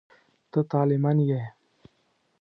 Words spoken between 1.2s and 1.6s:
یې.